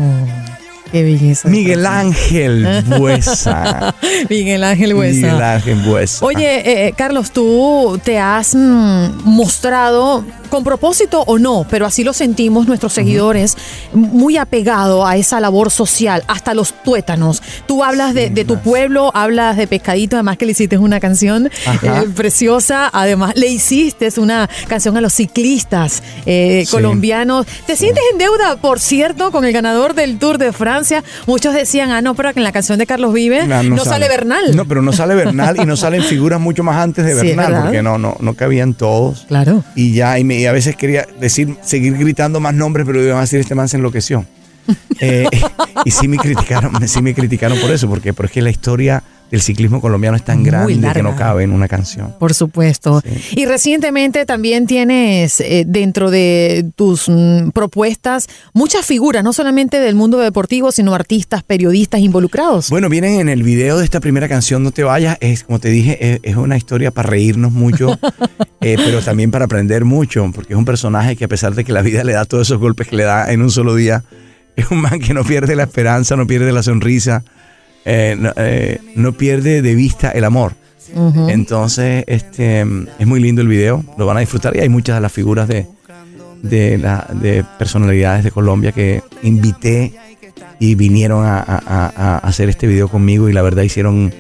qué 0.93 1.03
belleza. 1.03 1.49
Miguel 1.49 1.87
Ángel 1.87 2.85
Buesa. 2.99 3.95
Miguel 4.31 4.63
Ángel 4.63 4.95
Huesa. 4.95 5.27
Miguel 5.27 5.43
Ángel 5.43 5.79
Buesa. 5.81 6.25
Oye, 6.25 6.57
eh, 6.57 6.87
eh, 6.87 6.95
Carlos, 6.97 7.33
tú 7.33 7.99
te 8.05 8.21
has 8.21 8.55
mm, 8.55 9.25
mostrado, 9.25 10.25
con 10.53 10.65
propósito 10.65 11.25
o 11.27 11.39
no, 11.39 11.67
pero 11.71 11.87
así 11.87 12.05
lo 12.05 12.13
sentimos 12.13 12.67
nuestros 12.67 12.93
seguidores, 12.93 13.57
muy 13.95 14.37
apegado 14.37 15.07
a 15.07 15.17
esa 15.17 15.41
labor 15.41 15.71
social, 15.71 16.23
hasta 16.29 16.53
los 16.53 16.75
tuétanos. 16.85 17.43
Tú 17.67 17.83
hablas 17.83 18.13
de, 18.13 18.29
de 18.29 18.45
tu 18.45 18.59
pueblo, 18.59 19.11
hablas 19.15 19.57
de 19.57 19.67
Pescadito, 19.67 20.17
además 20.17 20.37
que 20.37 20.45
le 20.45 20.53
hiciste 20.53 20.77
una 20.77 21.01
canción 21.01 21.47
eh, 21.47 22.05
preciosa, 22.15 22.91
además 22.93 23.33
le 23.35 23.47
hiciste 23.49 24.11
una 24.19 24.47
canción 24.69 24.95
a 24.99 25.01
los 25.01 25.15
ciclistas 25.15 26.03
eh, 26.27 26.65
Sí. 26.67 26.71
colombianos. 26.71 27.47
¿Te 27.67 27.75
sientes 27.75 28.05
en 28.13 28.19
deuda, 28.19 28.57
por 28.57 28.79
cierto, 28.79 29.31
con 29.33 29.47
el 29.47 29.53
ganador 29.55 29.95
del 29.95 30.19
Tour 30.19 30.37
de 30.37 30.53
Francia? 30.53 31.03
Muchos 31.27 31.55
decían, 31.55 31.91
ah, 31.93 32.03
no, 32.03 32.15
pero 32.15 32.35
que 32.35 32.41
en 32.41 32.45
la 32.45 32.53
canción 32.53 32.79
de 32.79 32.85
Carlos 32.87 33.15
Vive 33.15 33.47
No, 33.47 33.63
no, 33.63 33.85
sale. 33.87 34.07
Bernal. 34.07 34.55
No, 34.55 34.67
pero 34.67 34.83
no 34.83 34.93
sale 34.93 35.15
Bernal 35.15 35.57
y 35.63 35.65
no 35.65 35.77
salen 35.77 36.03
figuras 36.03 36.39
mucho 36.41 36.63
más 36.63 36.77
antes 36.77 37.07
de 37.07 37.13
Sí, 37.21 37.29
Bernal, 37.29 37.63
porque 37.63 37.83
no, 37.83 37.97
no, 37.97 38.17
no 38.21 38.35
cabían 38.35 38.75
todos. 38.75 39.25
Claro. 39.29 39.65
Y 39.75 39.95
ya, 39.95 40.19
y, 40.19 40.25
me- 40.25 40.42
y 40.43 40.47
a 40.47 40.53
veces 40.53 40.75
quería 40.77 41.07
decir, 41.21 41.57
seguir 41.63 41.97
gritando 41.97 42.41
más 42.41 42.53
nombres, 42.53 42.85
pero 42.85 43.03
iban 43.03 43.19
a 43.19 43.21
decir, 43.23 43.39
este 43.39 43.55
man 43.55 43.69
se 43.69 43.77
enloqueció. 43.77 44.27
Eh, 45.01 45.27
y 45.85 45.91
sí 45.91 46.07
me 46.07 46.17
criticaron, 46.17 46.87
sí 46.87 47.03
me 47.03 47.15
criticaron 47.15 47.59
por 47.59 47.73
eso, 47.73 47.89
porque, 47.89 48.13
porque 48.13 48.29
es 48.29 48.33
que 48.35 48.43
la 48.43 48.51
historia 48.51 49.03
del 49.33 49.41
ciclismo 49.41 49.81
colombiano 49.81 50.15
es 50.15 50.25
tan 50.25 50.41
Muy 50.41 50.51
grande 50.51 50.93
que 50.93 51.03
no 51.03 51.17
cabe 51.17 51.43
en 51.45 51.53
una 51.53 51.67
canción. 51.67 52.15
Por 52.19 52.35
supuesto. 52.35 53.01
Sí. 53.01 53.41
Y 53.41 53.47
recientemente 53.47 54.27
también 54.27 54.67
tienes 54.67 55.41
eh, 55.41 55.65
dentro 55.67 56.11
de 56.11 56.71
tus 56.77 57.09
mm, 57.09 57.49
propuestas 57.53 58.29
muchas 58.53 58.85
figuras, 58.85 59.25
no 59.25 59.33
solamente 59.33 59.81
del 59.81 59.95
mundo 59.95 60.19
deportivo, 60.19 60.71
sino 60.71 60.95
artistas, 60.95 61.43
periodistas 61.43 62.03
involucrados. 62.03 62.69
Bueno, 62.69 62.91
vienen 62.91 63.21
en 63.21 63.31
el 63.31 63.43
video 63.43 63.79
de 63.79 63.85
esta 63.87 64.01
primera 64.01 64.29
canción, 64.29 64.63
No 64.63 64.71
te 64.71 64.85
vayas, 64.85 65.17
es 65.23 65.45
como 65.45 65.59
te 65.59 65.71
dije, 65.71 66.13
es, 66.13 66.21
es 66.23 66.37
una 66.37 66.59
historia 66.59 66.91
para 66.91 67.09
reírnos 67.09 67.53
mucho, 67.53 67.99
eh, 68.61 68.77
pero 68.77 69.01
también 69.01 69.31
para 69.31 69.47
aprender 69.47 69.87
mucho, 69.87 70.31
porque 70.35 70.53
es 70.53 70.59
un 70.59 70.67
personaje 70.67 71.17
que 71.17 71.25
a 71.25 71.29
pesar 71.29 71.55
de 71.55 71.65
que 71.65 71.73
la 71.73 71.81
vida 71.81 72.05
le 72.05 72.13
da 72.13 72.27
todos 72.27 72.49
esos 72.49 72.59
golpes 72.59 72.87
que 72.87 72.97
le 72.97 73.05
da 73.05 73.33
en 73.33 73.41
un 73.41 73.51
solo 73.51 73.75
día, 73.75 74.05
es 74.57 74.71
un 74.71 74.83
man 74.83 75.01
que 75.01 75.15
no 75.15 75.25
pierde 75.25 75.57
la 75.57 75.63
esperanza, 75.63 76.17
no 76.17 76.27
pierde 76.27 76.53
la 76.53 76.63
sonrisa, 76.63 77.25
eh, 77.85 78.17
no, 78.19 78.33
eh, 78.37 78.79
no 78.97 79.13
pierde 79.13 79.63
de 79.63 79.75
vista 79.75 80.11
el 80.11 80.25
amor. 80.25 80.53
Entonces, 81.29 82.05
este 82.07 82.61
es 82.99 83.07
muy 83.07 83.21
lindo 83.21 83.41
el 83.43 83.49
video, 83.49 83.83
lo 83.97 84.07
van 84.07 84.17
a 84.19 84.21
disfrutar 84.21 84.55
y 84.57 84.61
hay 84.61 84.69
muchas 84.69 84.97
de 84.97 85.01
las 85.01 85.13
figuras 85.13 85.49
de, 85.49 85.67
de, 86.43 86.77
la- 86.79 87.07
de 87.13 87.45
personalidades 87.59 88.25
de 88.25 88.31
Colombia 88.31 88.73
que 88.73 89.03
invité 89.23 89.95
y 90.59 90.75
vinieron 90.75 91.25
a, 91.25 91.39
a- 91.41 91.93
a- 91.97 92.19
hacer 92.19 92.49
este 92.49 92.67
video 92.67 92.89
conmigo 92.89 93.29
y 93.29 93.33
la 93.33 93.43
verdad 93.43 93.63
hicieron 93.63 94.13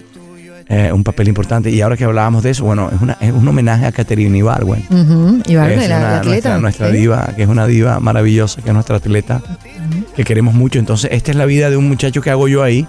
eh, 0.69 0.91
un 0.93 1.05
papel 1.05 1.29
importante. 1.29 1.70
Y 1.70 1.81
ahora 1.82 1.97
que 1.97 2.05
hablábamos 2.05 2.43
de 2.43 2.50
eso, 2.50 2.64
bueno, 2.64 2.91
es, 2.94 3.00
una, 3.03 3.19
es 3.20 3.32
un 3.32 3.47
homenaje 3.47 3.85
a 3.85 3.93
Caterina 3.93 4.37
Ibargüen. 4.38 4.85
Ujú. 4.88 5.43
Y 5.47 5.56
Bárbara, 5.56 5.82
Es 5.82 5.88
la, 5.91 5.97
una- 5.99 6.11
la 6.11 6.17
atleta. 6.19 6.59
Nuestra, 6.59 6.59
nuestra 6.59 6.91
diva, 6.91 7.32
que 7.37 7.43
es 7.43 7.49
una 7.49 7.67
diva 7.67 8.00
maravillosa, 8.00 8.62
que 8.62 8.69
es 8.70 8.75
nuestra 8.75 8.97
atleta, 8.97 9.43
que 10.17 10.25
queremos 10.25 10.55
mucho. 10.55 10.79
Entonces, 10.79 11.11
esta 11.12 11.31
es 11.32 11.37
la 11.37 11.44
vida 11.44 11.69
de 11.69 11.76
un 11.76 11.87
muchacho 11.88 12.23
que 12.23 12.31
hago 12.31 12.49
yo 12.49 12.62
ahí, 12.62 12.87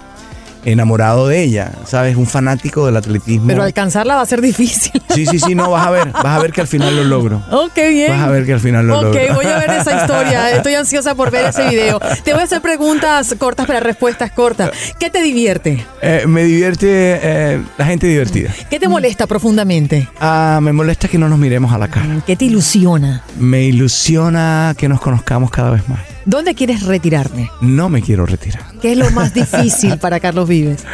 enamorado 0.64 1.28
de 1.28 1.42
ella, 1.42 1.72
¿sabes? 1.86 2.16
Un 2.16 2.26
fanático 2.26 2.86
del 2.86 2.96
atletismo. 2.96 3.46
Pero 3.46 3.62
alcanzarla 3.62 4.16
va 4.16 4.22
a 4.22 4.26
ser 4.26 4.40
difícil. 4.40 5.02
Sí, 5.14 5.26
sí, 5.26 5.38
sí, 5.38 5.54
no, 5.54 5.70
vas 5.70 5.86
a 5.86 5.90
ver, 5.90 6.12
vas 6.12 6.26
a 6.26 6.38
ver 6.40 6.52
que 6.52 6.60
al 6.60 6.66
final 6.66 6.96
lo 6.96 7.04
logro. 7.04 7.42
Qué 7.74 7.88
bien. 7.88 8.10
Vas 8.10 8.22
a 8.22 8.30
ver 8.30 8.44
que 8.46 8.52
al 8.52 8.60
final 8.60 8.86
lo 8.86 8.98
Ok, 8.98 9.04
logro. 9.04 9.34
voy 9.34 9.46
a 9.46 9.58
ver 9.58 9.70
esa 9.70 10.00
historia. 10.00 10.50
Estoy 10.56 10.74
ansiosa 10.74 11.14
por 11.14 11.30
ver 11.30 11.46
ese 11.46 11.68
video. 11.68 12.00
Te 12.24 12.32
voy 12.32 12.40
a 12.40 12.44
hacer 12.44 12.60
preguntas 12.60 13.34
cortas 13.38 13.66
para 13.66 13.80
respuestas 13.80 14.30
cortas. 14.32 14.70
¿Qué 14.98 15.10
te 15.10 15.22
divierte? 15.22 15.84
Eh, 16.02 16.24
me 16.26 16.44
divierte 16.44 16.86
eh, 17.22 17.62
la 17.78 17.84
gente 17.86 18.06
divertida. 18.06 18.50
¿Qué 18.70 18.78
te 18.80 18.88
molesta 18.88 19.26
profundamente? 19.26 20.08
Ah, 20.20 20.60
me 20.62 20.72
molesta 20.72 21.08
que 21.08 21.18
no 21.18 21.28
nos 21.28 21.38
miremos 21.38 21.72
a 21.72 21.78
la 21.78 21.88
cara. 21.88 22.06
¿Qué 22.26 22.36
te 22.36 22.44
ilusiona? 22.46 23.22
Me 23.38 23.62
ilusiona 23.64 24.74
que 24.76 24.88
nos 24.88 25.00
conozcamos 25.00 25.50
cada 25.50 25.70
vez 25.70 25.88
más. 25.88 26.00
¿Dónde 26.26 26.54
quieres 26.54 26.82
retirarte? 26.84 27.50
No 27.60 27.88
me 27.88 28.02
quiero 28.02 28.26
retirar. 28.26 28.62
¿Qué 28.80 28.92
es 28.92 28.98
lo 28.98 29.10
más 29.10 29.34
difícil 29.34 29.98
para 29.98 30.20
Carlos 30.20 30.48
Vives? 30.48 30.84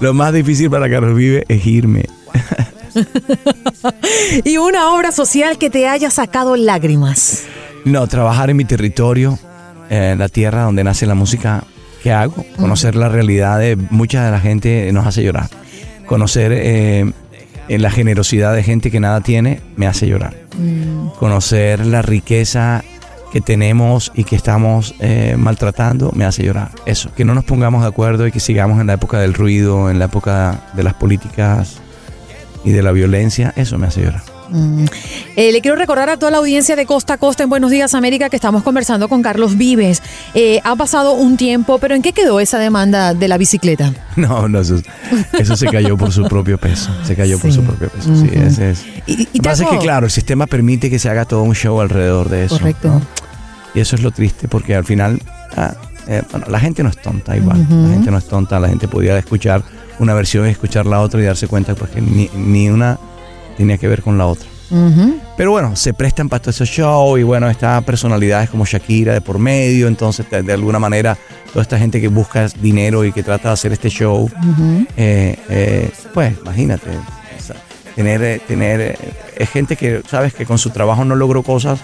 Lo 0.00 0.14
más 0.14 0.32
difícil 0.32 0.70
para 0.70 0.90
Carlos 0.90 1.14
Vive 1.14 1.44
es 1.48 1.66
irme. 1.66 2.04
Y 4.44 4.58
una 4.58 4.94
obra 4.94 5.12
social 5.12 5.58
que 5.58 5.70
te 5.70 5.88
haya 5.88 6.10
sacado 6.10 6.56
lágrimas. 6.56 7.44
No, 7.84 8.06
trabajar 8.06 8.50
en 8.50 8.56
mi 8.56 8.64
territorio, 8.64 9.38
eh, 9.90 10.14
la 10.16 10.28
tierra 10.28 10.62
donde 10.64 10.84
nace 10.84 11.06
la 11.06 11.14
música 11.14 11.64
que 12.02 12.12
hago, 12.12 12.44
conocer 12.56 12.94
la 12.94 13.08
realidad 13.08 13.58
de 13.58 13.76
mucha 13.76 14.24
de 14.24 14.30
la 14.30 14.40
gente 14.40 14.90
nos 14.92 15.06
hace 15.06 15.22
llorar. 15.22 15.48
Conocer 16.06 16.52
eh, 16.54 17.10
la 17.68 17.90
generosidad 17.90 18.54
de 18.54 18.62
gente 18.62 18.90
que 18.90 19.00
nada 19.00 19.20
tiene 19.20 19.60
me 19.76 19.86
hace 19.86 20.06
llorar. 20.06 20.34
Conocer 21.18 21.86
la 21.86 22.02
riqueza 22.02 22.84
que 23.32 23.40
tenemos 23.40 24.12
y 24.14 24.24
que 24.24 24.36
estamos 24.36 24.94
eh, 25.00 25.36
maltratando 25.38 26.12
me 26.14 26.24
hace 26.24 26.44
llorar. 26.44 26.70
Eso, 26.84 27.12
que 27.14 27.24
no 27.24 27.34
nos 27.34 27.44
pongamos 27.44 27.82
de 27.82 27.88
acuerdo 27.88 28.26
y 28.26 28.32
que 28.32 28.40
sigamos 28.40 28.80
en 28.80 28.86
la 28.86 28.92
época 28.92 29.18
del 29.20 29.32
ruido, 29.32 29.90
en 29.90 29.98
la 29.98 30.04
época 30.04 30.60
de 30.74 30.82
las 30.82 30.94
políticas 30.94 31.80
y 32.62 32.70
de 32.70 32.82
la 32.82 32.92
violencia, 32.92 33.52
eso 33.56 33.78
me 33.78 33.86
hace 33.86 34.02
llorar. 34.02 34.31
Mm. 34.52 34.84
Eh, 35.36 35.52
le 35.52 35.60
quiero 35.60 35.76
recordar 35.76 36.10
a 36.10 36.16
toda 36.18 36.30
la 36.30 36.38
audiencia 36.38 36.76
de 36.76 36.86
Costa 36.86 37.14
a 37.14 37.18
Costa 37.18 37.42
en 37.42 37.48
Buenos 37.48 37.70
Días 37.70 37.94
América 37.94 38.28
que 38.28 38.36
estamos 38.36 38.62
conversando 38.62 39.08
con 39.08 39.22
Carlos 39.22 39.56
Vives. 39.56 40.02
Eh, 40.34 40.60
ha 40.64 40.76
pasado 40.76 41.14
un 41.14 41.36
tiempo, 41.36 41.78
pero 41.78 41.94
¿en 41.94 42.02
qué 42.02 42.12
quedó 42.12 42.38
esa 42.40 42.58
demanda 42.58 43.14
de 43.14 43.28
la 43.28 43.38
bicicleta? 43.38 43.92
No, 44.14 44.46
no, 44.46 44.60
eso, 44.60 44.76
eso 45.38 45.56
se 45.56 45.66
cayó 45.68 45.96
por 45.96 46.12
su 46.12 46.24
propio 46.24 46.58
peso. 46.58 46.90
Se 47.02 47.16
cayó 47.16 47.38
por 47.38 47.50
su 47.50 47.62
propio 47.62 47.88
peso. 47.88 48.14
Sí, 48.14 48.28
Ujú. 48.28 48.42
ese 48.46 48.70
es. 48.72 48.84
Y, 49.06 49.22
y 49.22 49.24
Lo 49.24 49.32
que 49.32 49.40
pasa 49.40 49.64
es 49.64 49.70
que, 49.70 49.78
claro, 49.78 50.04
el 50.04 50.12
sistema 50.12 50.46
permite 50.46 50.90
que 50.90 50.98
se 50.98 51.08
haga 51.08 51.24
todo 51.24 51.42
un 51.42 51.54
show 51.54 51.80
alrededor 51.80 52.28
de 52.28 52.44
eso. 52.44 52.58
Correcto. 52.58 52.88
¿no? 52.88 53.00
Y 53.74 53.80
eso 53.80 53.96
es 53.96 54.02
lo 54.02 54.10
triste, 54.10 54.48
porque 54.48 54.74
al 54.74 54.84
final, 54.84 55.18
ah, 55.56 55.74
eh, 56.06 56.22
bueno, 56.30 56.46
la 56.50 56.60
gente 56.60 56.82
no 56.82 56.90
es 56.90 56.98
tonta 57.00 57.36
igual. 57.36 57.66
La 57.70 57.94
gente 57.94 58.10
no 58.10 58.18
es 58.18 58.26
tonta. 58.26 58.60
La 58.60 58.68
gente 58.68 58.86
podía 58.86 59.16
escuchar 59.16 59.62
una 59.98 60.12
versión 60.14 60.46
y 60.46 60.50
escuchar 60.50 60.84
la 60.84 61.00
otra 61.00 61.20
y 61.20 61.24
darse 61.24 61.46
cuenta 61.46 61.74
pues, 61.74 61.90
que 61.90 62.00
ni, 62.02 62.28
ni 62.34 62.68
una 62.68 62.98
tenía 63.56 63.78
que 63.78 63.88
ver 63.88 64.02
con 64.02 64.18
la 64.18 64.26
otra. 64.26 64.48
Pero 65.36 65.50
bueno, 65.50 65.76
se 65.76 65.92
prestan 65.92 66.30
para 66.30 66.40
todo 66.40 66.50
ese 66.50 66.64
show 66.64 67.18
y 67.18 67.22
bueno, 67.22 67.50
estas 67.50 67.84
personalidades 67.84 68.48
como 68.48 68.64
Shakira 68.64 69.12
de 69.12 69.20
por 69.20 69.38
medio, 69.38 69.86
entonces 69.86 70.24
de, 70.30 70.52
alguna 70.52 70.78
manera 70.78 71.18
toda 71.52 71.62
esta 71.62 71.78
gente 71.78 72.00
que 72.00 72.08
busca 72.08 72.48
dinero 72.60 73.04
y 73.04 73.12
que 73.12 73.22
trata 73.22 73.48
de 73.48 73.54
hacer 73.54 73.72
este 73.72 73.90
show, 73.90 74.30
eh, 74.96 75.36
eh, 75.50 75.90
pues 76.14 76.34
imagínate, 76.40 76.88
tener, 77.94 78.22
eh, 78.22 78.40
tener 78.46 78.98
es 79.36 79.50
gente 79.50 79.76
que 79.76 80.02
sabes 80.08 80.34
que 80.34 80.46
con 80.46 80.58
su 80.58 80.70
trabajo 80.70 81.04
no 81.04 81.14
logró 81.14 81.42
cosas 81.42 81.80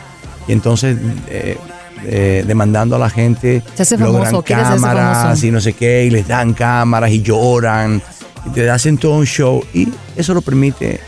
y 0.46 0.52
entonces 0.52 0.96
eh, 1.28 1.56
eh, 2.04 2.44
demandando 2.46 2.96
a 2.96 2.98
la 2.98 3.10
gente 3.10 3.62
Se 3.75 3.82
hace 3.82 3.98
logran 3.98 4.25
famoso, 4.25 4.38
hacerse 4.38 4.80
cámaras 4.80 5.44
y 5.44 5.50
no 5.50 5.60
sé 5.60 5.72
qué 5.72 6.04
y 6.04 6.10
les 6.10 6.26
dan 6.26 6.54
cámaras 6.54 7.10
y 7.10 7.22
lloran 7.22 8.02
y 8.46 8.50
te 8.50 8.68
hacen 8.70 8.98
todo 8.98 9.14
un 9.14 9.26
show 9.26 9.62
y 9.75 9.88
eso 10.16 10.34
lo 10.34 10.42
permite 10.42 11.00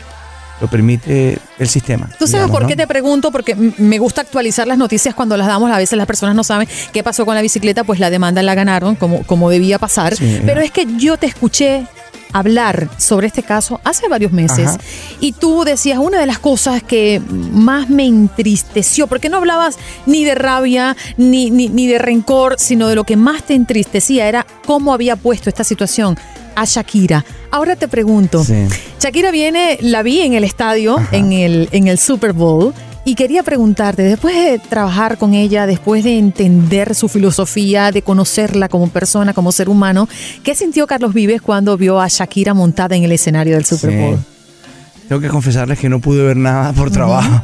lo 0.61 0.67
permite 0.67 1.39
el 1.57 1.67
sistema. 1.67 2.07
¿Tú 2.19 2.27
sabes 2.27 2.33
digamos, 2.33 2.51
por 2.51 2.61
¿no? 2.61 2.67
qué 2.67 2.75
te 2.75 2.87
pregunto? 2.87 3.31
Porque 3.31 3.55
me 3.55 3.97
gusta 3.97 4.21
actualizar 4.21 4.67
las 4.67 4.77
noticias 4.77 5.15
cuando 5.15 5.35
las 5.35 5.47
damos. 5.47 5.71
A 5.71 5.77
veces 5.77 5.97
las 5.97 6.07
personas 6.07 6.35
no 6.35 6.43
saben 6.43 6.67
qué 6.93 7.03
pasó 7.03 7.25
con 7.25 7.35
la 7.35 7.41
bicicleta, 7.41 7.83
pues 7.83 7.99
la 7.99 8.09
demanda 8.09 8.43
la 8.43 8.53
ganaron 8.53 8.95
como, 8.95 9.23
como 9.23 9.49
debía 9.49 9.79
pasar. 9.79 10.15
Sí. 10.15 10.41
Pero 10.45 10.61
es 10.61 10.71
que 10.71 10.85
yo 10.97 11.17
te 11.17 11.25
escuché 11.25 11.85
hablar 12.33 12.89
sobre 12.97 13.27
este 13.27 13.43
caso 13.43 13.79
hace 13.83 14.07
varios 14.07 14.31
meses 14.31 14.67
Ajá. 14.67 14.77
y 15.19 15.33
tú 15.33 15.63
decías 15.63 15.99
una 15.99 16.19
de 16.19 16.25
las 16.25 16.39
cosas 16.39 16.81
que 16.83 17.21
más 17.29 17.89
me 17.89 18.05
entristeció, 18.05 19.07
porque 19.07 19.29
no 19.29 19.37
hablabas 19.37 19.77
ni 20.05 20.23
de 20.23 20.35
rabia 20.35 20.95
ni, 21.17 21.49
ni, 21.51 21.67
ni 21.69 21.87
de 21.87 21.99
rencor, 21.99 22.55
sino 22.57 22.87
de 22.87 22.95
lo 22.95 23.03
que 23.03 23.15
más 23.17 23.43
te 23.43 23.53
entristecía 23.53 24.27
era 24.27 24.45
cómo 24.65 24.93
había 24.93 25.15
puesto 25.15 25.49
esta 25.49 25.63
situación 25.63 26.17
a 26.55 26.65
Shakira. 26.65 27.23
Ahora 27.49 27.75
te 27.75 27.87
pregunto, 27.87 28.43
Sí. 28.43 28.67
Shakira 28.99 29.31
viene, 29.31 29.77
la 29.81 30.03
vi 30.03 30.21
en 30.21 30.33
el 30.33 30.43
estadio, 30.43 30.97
en 31.11 31.31
el, 31.33 31.69
en 31.71 31.87
el 31.87 31.97
Super 31.97 32.33
Bowl, 32.33 32.73
y 33.03 33.15
quería 33.15 33.41
preguntarte, 33.43 34.03
después 34.03 34.35
de 34.35 34.59
trabajar 34.59 35.17
con 35.17 35.33
ella, 35.33 35.65
después 35.65 36.03
de 36.03 36.17
entender 36.19 36.93
su 36.95 37.07
filosofía, 37.09 37.91
de 37.91 38.01
conocerla 38.03 38.69
como 38.69 38.87
persona, 38.89 39.33
como 39.33 39.51
ser 39.51 39.69
humano, 39.69 40.07
¿qué 40.43 40.53
sintió 40.55 40.85
Carlos 40.87 41.13
Vives 41.13 41.41
cuando 41.41 41.77
vio 41.77 41.99
a 41.99 42.07
Shakira 42.07 42.53
montada 42.53 42.95
en 42.95 43.03
el 43.03 43.11
escenario 43.11 43.55
del 43.55 43.65
Super 43.65 43.91
Sí. 43.91 43.97
Bowl? 43.97 44.19
Tengo 45.09 45.19
que 45.21 45.27
confesarles 45.27 45.77
que 45.79 45.89
no 45.89 45.99
pude 45.99 46.23
ver 46.23 46.37
nada 46.37 46.71
por 46.73 46.89
trabajo, 46.91 47.41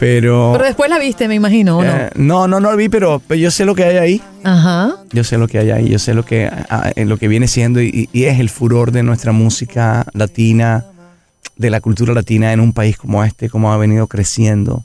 pero... 0.00 0.50
Pero 0.52 0.64
después 0.64 0.90
la 0.90 0.98
viste, 0.98 1.28
me 1.28 1.34
imagino, 1.36 1.78
¿o 1.78 1.84
no? 1.84 1.88
eh, 1.96 2.10
no, 2.16 2.48
no, 2.48 2.58
no 2.58 2.70
lo 2.72 2.76
vi, 2.76 2.88
pero, 2.88 3.22
pero 3.24 3.38
yo 3.38 3.50
sé 3.52 3.64
lo 3.64 3.74
que 3.76 3.84
hay 3.84 3.96
ahí. 3.98 4.22
Ajá. 4.42 4.96
Yo 5.12 5.22
sé 5.22 5.38
lo 5.38 5.46
que 5.46 5.58
hay 5.58 5.70
ahí, 5.70 5.88
yo 5.90 5.98
sé 6.00 6.12
lo 6.14 6.24
que, 6.24 6.46
ah, 6.70 6.90
eh, 6.96 7.04
lo 7.04 7.16
que 7.16 7.28
viene 7.28 7.46
siendo 7.46 7.80
y, 7.80 8.08
y 8.12 8.24
es 8.24 8.40
el 8.40 8.48
furor 8.50 8.90
de 8.90 9.04
nuestra 9.04 9.30
música 9.30 10.04
latina, 10.12 10.86
de 11.56 11.70
la 11.70 11.80
cultura 11.80 12.14
latina 12.14 12.52
en 12.52 12.60
un 12.60 12.72
país 12.72 12.96
como 12.96 13.24
este, 13.24 13.48
como 13.48 13.72
ha 13.72 13.76
venido 13.76 14.06
creciendo. 14.06 14.84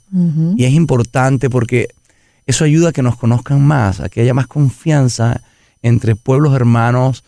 Y 0.55 0.65
es 0.65 0.73
importante 0.73 1.49
porque 1.49 1.89
eso 2.45 2.63
ayuda 2.63 2.89
a 2.89 2.91
que 2.91 3.01
nos 3.01 3.17
conozcan 3.17 3.61
más, 3.61 3.99
a 3.99 4.09
que 4.09 4.21
haya 4.21 4.33
más 4.33 4.47
confianza 4.47 5.41
entre 5.81 6.15
pueblos 6.15 6.55
hermanos 6.55 7.23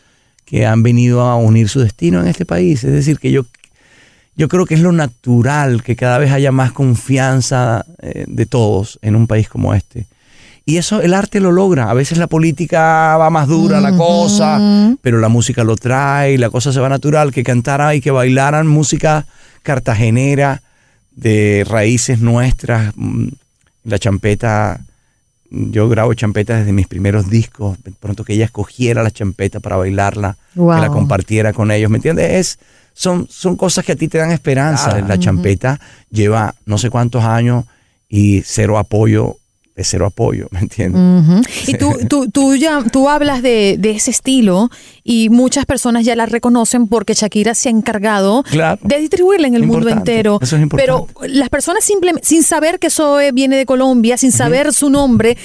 que 0.46 0.66
han 0.66 0.84
venido 0.84 1.22
a 1.22 1.36
unir 1.38 1.70
su 1.70 1.80
destino 1.80 2.22
en 2.22 2.28
este 2.28 2.46
país. 2.46 2.84
Es 2.84 2.92
decir, 2.92 3.20
que 3.20 3.32
yo, 3.32 3.46
yo 4.36 4.48
creo 4.48 4.66
que 4.66 4.74
es 4.74 4.82
lo 4.82 4.92
natural 4.92 5.84
que 5.84 5.96
cada 5.96 6.18
vez 6.18 6.32
haya 6.32 6.52
más 6.52 6.72
confianza 6.72 7.86
eh, 8.02 8.26
de 8.28 8.46
todos 8.46 9.00
en 9.02 9.16
un 9.16 9.28
país 9.28 9.48
como 9.48 9.74
este. 9.74 10.08
Y 10.66 10.78
eso 10.78 11.02
el 11.02 11.14
arte 11.14 11.40
lo 11.40 11.52
logra. 11.52 11.90
A 11.90 11.94
veces 11.94 12.18
la 12.20 12.28
política 12.28 13.18
va 13.18 13.30
más 13.30 13.48
dura 13.48 13.82
la 13.82 13.98
cosa, 13.98 14.96
pero 15.02 15.20
la 15.20 15.28
música 15.28 15.64
lo 15.64 15.76
trae 15.76 16.38
la 16.38 16.50
cosa 16.52 16.72
se 16.72 16.80
va 16.80 16.88
natural. 16.88 17.32
Que 17.34 17.44
cantaran 17.44 17.96
y 17.96 18.02
que 18.02 18.12
bailaran 18.12 18.68
música 18.68 19.26
cartagenera 19.64 20.62
de 21.16 21.66
raíces 21.68 22.20
nuestras. 22.22 22.94
mm, 22.96 23.28
La 23.84 23.98
champeta, 23.98 24.80
yo 25.50 25.90
grabo 25.90 26.14
champeta 26.14 26.58
desde 26.58 26.72
mis 26.72 26.86
primeros 26.88 27.28
discos. 27.30 27.78
Pronto 28.00 28.24
que 28.24 28.34
ella 28.34 28.46
escogiera 28.46 29.02
la 29.02 29.10
champeta 29.10 29.60
para 29.60 29.76
bailarla, 29.78 30.38
Wow. 30.54 30.76
que 30.76 30.82
la 30.82 30.90
compartiera 30.90 31.52
con 31.54 31.72
ellos. 31.72 31.90
¿Me 31.90 31.98
entiendes? 31.98 32.32
Es, 32.32 32.60
son, 32.94 33.28
son 33.30 33.56
cosas 33.56 33.84
que 33.84 33.94
a 33.94 33.96
ti 33.96 34.08
te 34.08 34.20
dan 34.20 34.32
esperanza. 34.32 35.00
La 35.02 35.18
champeta 35.18 35.80
lleva 36.12 36.54
no 36.68 36.78
sé 36.78 36.92
cuántos 36.92 37.24
años 37.24 37.66
y 38.08 38.44
cero 38.46 38.78
apoyo, 38.78 39.38
de 39.82 39.86
cero 39.86 40.06
apoyo, 40.06 40.48
¿me 40.52 40.60
entiendes? 40.60 41.68
Y 41.68 41.74
tú, 41.76 41.94
tú, 42.10 42.30
tú, 42.30 42.56
ya, 42.56 42.84
tú 42.92 43.10
hablas 43.10 43.42
de, 43.42 43.76
de 43.80 43.92
ese 43.92 44.12
estilo 44.12 44.70
y 45.04 45.30
muchas 45.30 45.66
personas 45.66 46.06
ya 46.06 46.16
la 46.16 46.26
reconocen 46.26 46.88
porque 46.88 47.14
Shakira 47.14 47.56
se 47.56 47.70
ha 47.70 47.72
encargado 47.72 48.44
Claro. 48.44 48.80
de 48.84 49.00
distribuirla 49.00 49.48
en 49.48 49.56
el 49.56 49.64
mundo 49.64 49.90
entero. 49.90 50.40
Eso 50.42 50.56
es 50.56 50.62
importante. 50.62 50.92
Pero 50.92 51.28
las 51.28 51.50
personas 51.50 51.84
simplemente, 51.84 52.28
sin 52.28 52.44
saber 52.44 52.80
que 52.80 52.90
Zoe 52.90 53.32
viene 53.32 53.56
de 53.58 53.66
Colombia, 53.66 54.18
sin 54.18 54.32
saber 54.32 54.74
su 54.74 54.90
nombre, 54.90 55.38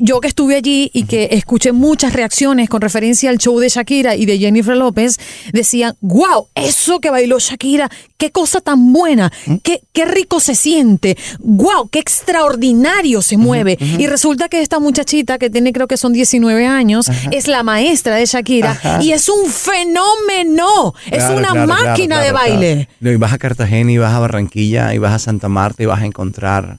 yo 0.00 0.20
que 0.20 0.28
estuve 0.28 0.56
allí 0.56 0.90
y 0.92 1.04
que 1.04 1.28
escuché 1.32 1.72
muchas 1.72 2.12
reacciones 2.12 2.68
con 2.68 2.80
referencia 2.80 3.30
al 3.30 3.38
show 3.38 3.58
de 3.58 3.68
Shakira 3.68 4.16
y 4.16 4.26
de 4.26 4.38
Jennifer 4.38 4.76
López, 4.76 5.18
decían, 5.52 5.96
wow, 6.00 6.48
eso 6.54 7.00
que 7.00 7.10
bailó 7.10 7.38
Shakira, 7.38 7.90
qué 8.20 8.30
cosa 8.30 8.60
tan 8.60 8.92
buena, 8.92 9.32
qué, 9.62 9.82
qué 9.94 10.04
rico 10.04 10.40
se 10.40 10.54
siente, 10.54 11.16
wow, 11.38 11.88
qué 11.88 11.98
extraordinario 11.98 13.22
se 13.22 13.38
mueve. 13.38 13.78
Y 13.80 14.06
resulta 14.06 14.50
que 14.50 14.60
esta 14.60 14.78
muchachita 14.78 15.38
que 15.38 15.48
tiene 15.48 15.72
creo 15.72 15.88
que 15.88 15.96
son 15.96 16.12
19 16.12 16.66
años, 16.66 17.10
es 17.30 17.48
la 17.48 17.62
maestra 17.62 18.16
de 18.16 18.26
Shakira 18.26 18.72
Ajá. 18.72 19.02
y 19.02 19.12
es 19.12 19.30
un 19.30 19.46
fenómeno, 19.50 20.94
es 21.10 21.24
una 21.24 21.52
claro, 21.52 21.64
claro, 21.64 21.66
máquina 21.66 22.20
de 22.20 22.32
baile. 22.32 22.88
No, 23.00 23.10
Y 23.10 23.16
vas 23.16 23.32
a 23.32 23.38
Cartagena 23.38 23.90
y 23.90 23.96
vas 23.96 24.12
a 24.12 24.18
Barranquilla 24.18 24.92
y 24.92 24.98
vas 24.98 25.14
a 25.14 25.18
Santa 25.18 25.48
Marta 25.48 25.82
y 25.82 25.86
vas 25.86 26.02
a 26.02 26.04
encontrar 26.04 26.78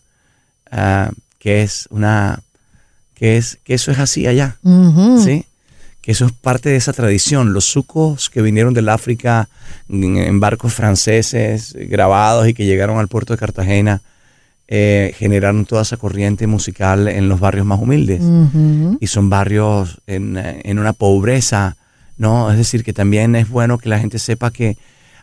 ah, 0.71 1.09
que 1.39 1.63
es 1.63 1.87
una 1.89 2.43
que 3.15 3.37
es 3.37 3.57
que 3.63 3.73
eso 3.73 3.91
es 3.91 3.97
así 3.97 4.27
allá. 4.27 4.57
¿sí? 5.23 5.45
Que 6.01 6.11
eso 6.11 6.25
es 6.25 6.31
parte 6.31 6.69
de 6.69 6.77
esa 6.77 6.93
tradición. 6.93 7.53
Los 7.53 7.65
sucos 7.65 8.29
que 8.29 8.41
vinieron 8.41 8.73
del 8.73 8.89
África 8.89 9.49
en, 9.89 10.39
barcos 10.39 10.73
franceses 10.73 11.75
eh, 11.75 11.85
grabados 11.85 12.47
y 12.47 12.53
que 12.53 12.65
llegaron 12.65 12.97
al 12.97 13.07
puerto 13.07 13.33
de 13.33 13.39
Cartagena 13.39 14.01
eh, 14.73 15.13
generaron 15.17 15.65
toda 15.65 15.81
esa 15.81 15.97
corriente 15.97 16.47
musical 16.47 17.09
en 17.09 17.27
los 17.27 17.41
barrios 17.41 17.65
más 17.65 17.81
humildes 17.81 18.21
y 19.01 19.07
son 19.07 19.29
barrios 19.29 19.99
en, 20.07 20.37
en 20.37 20.79
una 20.79 20.93
pobreza, 20.93 21.75
¿no? 22.17 22.49
Es 22.49 22.57
decir, 22.57 22.85
que 22.85 22.93
también 22.93 23.35
es 23.35 23.49
bueno 23.49 23.77
que 23.77 23.89
la 23.89 23.99
gente 23.99 24.17
sepa 24.17 24.49
que 24.49 24.77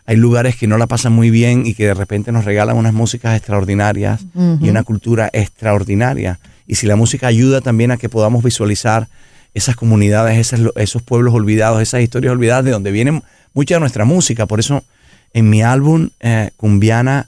hay 0.09 0.17
lugares 0.17 0.55
que 0.55 0.65
no 0.67 0.77
la 0.77 0.85
pasan 0.85 1.13
muy 1.13 1.29
bien 1.29 1.65
y 1.65 1.73
que 1.73 1.85
de 1.85 1.93
repente 1.93 2.31
nos 2.31 2.45
regalan 2.45 2.77
unas 2.77 2.93
músicas 2.93 3.35
extraordinarias 3.35 4.21
y 4.59 4.67
una 4.67 4.83
cultura 4.83 5.29
extraordinaria. 5.33 6.39
Y 6.65 6.75
si 6.75 6.87
la 6.87 6.95
música 6.95 7.25
ayuda 7.27 7.61
también 7.61 7.91
a 7.91 7.97
que 7.97 8.09
podamos 8.09 8.43
visualizar 8.43 9.07
esas 9.53 9.75
comunidades, 9.75 10.37
esas 10.37 10.61
esos 10.75 11.01
pueblos 11.01 11.33
olvidados, 11.33 11.81
esas 11.81 12.01
historias 12.01 12.31
olvidadas 12.31 12.65
de 12.65 12.71
donde 12.71 12.91
viene 12.91 13.21
mucha 13.53 13.75
de 13.75 13.79
nuestra 13.79 14.05
música. 14.05 14.45
Por 14.45 14.59
eso 14.59 14.83
en 15.33 15.49
mi 15.49 15.61
álbum 15.61 16.09
eh, 16.19 16.51
Cumbiana 16.57 17.27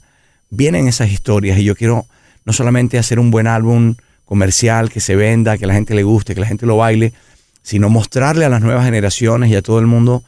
vienen 0.50 0.88
esas 0.88 1.10
historias 1.10 1.58
y 1.58 1.64
yo 1.64 1.74
quiero 1.74 2.06
no 2.44 2.52
solamente 2.52 2.98
hacer 2.98 3.18
un 3.18 3.30
buen 3.30 3.46
álbum 3.46 3.94
comercial 4.24 4.90
que 4.90 5.00
se 5.00 5.16
venda, 5.16 5.58
que 5.58 5.66
la 5.66 5.74
gente 5.74 5.94
le 5.94 6.02
guste, 6.02 6.34
que 6.34 6.40
la 6.40 6.46
gente 6.46 6.66
lo 6.66 6.76
baile, 6.76 7.12
sino 7.62 7.88
mostrarle 7.88 8.44
a 8.44 8.48
las 8.48 8.60
nuevas 8.60 8.84
generaciones 8.84 9.50
y 9.50 9.56
a 9.56 9.62
todo 9.62 9.78
el 9.78 9.86
mundo 9.86 10.22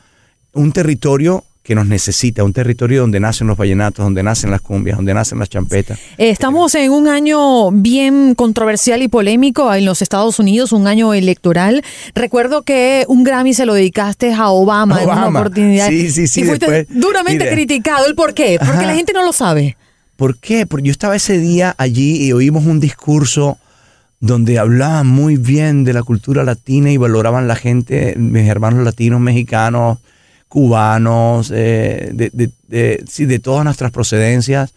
un 0.52 0.72
territorio 0.72 1.44
que 1.64 1.74
nos 1.74 1.86
necesita, 1.86 2.44
un 2.44 2.52
territorio 2.52 3.00
donde 3.00 3.18
nacen 3.20 3.46
los 3.46 3.56
vallenatos, 3.56 4.04
donde 4.04 4.22
nacen 4.22 4.50
las 4.50 4.60
cumbias, 4.60 4.98
donde 4.98 5.14
nacen 5.14 5.38
las 5.38 5.48
champetas. 5.48 5.98
Eh, 6.18 6.28
Estamos 6.28 6.74
en 6.74 6.90
un 6.92 7.08
año 7.08 7.70
bien 7.72 8.34
controversial 8.34 9.02
y 9.02 9.08
polémico 9.08 9.72
en 9.72 9.86
los 9.86 10.02
Estados 10.02 10.38
Unidos, 10.38 10.72
un 10.72 10.86
año 10.86 11.14
electoral. 11.14 11.82
Recuerdo 12.14 12.62
que 12.62 13.06
un 13.08 13.24
Grammy 13.24 13.54
se 13.54 13.64
lo 13.64 13.72
dedicaste 13.72 14.30
a 14.34 14.50
Obama, 14.50 14.98
en 15.02 15.08
una 15.08 15.22
Obama. 15.22 15.40
oportunidad. 15.40 15.88
Sí, 15.88 16.10
sí, 16.10 16.26
sí, 16.26 16.42
Y 16.42 16.44
fuiste 16.44 16.70
después- 16.70 17.00
duramente 17.00 17.50
criticado. 17.50 18.06
¿El 18.06 18.14
por 18.14 18.34
qué? 18.34 18.56
Porque 18.58 18.72
Ajá. 18.80 18.86
la 18.86 18.94
gente 18.94 19.14
no 19.14 19.24
lo 19.24 19.32
sabe. 19.32 19.78
¿Por 20.16 20.36
qué? 20.36 20.66
Porque 20.66 20.88
yo 20.88 20.92
estaba 20.92 21.16
ese 21.16 21.38
día 21.38 21.74
allí 21.78 22.22
y 22.26 22.32
oímos 22.34 22.66
un 22.66 22.78
discurso 22.78 23.56
donde 24.20 24.58
hablaban 24.58 25.06
muy 25.06 25.36
bien 25.38 25.84
de 25.84 25.94
la 25.94 26.02
cultura 26.02 26.44
latina 26.44 26.90
y 26.90 26.98
valoraban 26.98 27.48
la 27.48 27.56
gente, 27.56 28.14
mis 28.18 28.46
hermanos 28.46 28.84
latinos, 28.84 29.18
mexicanos, 29.20 29.96
cubanos, 30.54 31.50
eh, 31.52 32.10
de, 32.14 32.30
de- 32.32 32.50
de- 32.68 33.04
sí, 33.08 33.24
de 33.26 33.40
todas 33.40 33.64
nuestras 33.64 33.90
procedencias. 33.90 34.72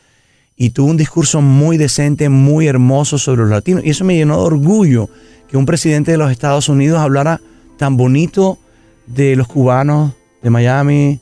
Y 0.55 0.71
tuvo 0.71 0.87
un 0.89 0.97
discurso 0.97 1.39
muy 1.39 1.77
decente, 1.77 2.29
muy 2.29 2.65
hermoso 2.65 3.19
sobre 3.19 3.41
los 3.41 3.51
latinos. 3.51 3.85
Y 3.85 3.91
eso 3.91 4.03
me 4.03 4.15
llenó 4.15 4.37
de 4.39 4.45
orgullo 4.47 5.07
que 5.47 5.55
un 5.55 5.67
presidente 5.67 6.09
de 6.11 6.17
los 6.17 6.31
Estados 6.31 6.67
Unidos 6.67 6.99
hablara 6.99 7.39
tan 7.77 7.95
bonito 7.95 8.57
de 9.05 9.35
los 9.35 9.47
cubanos, 9.47 10.13
de 10.41 10.49
Miami, 10.49 11.19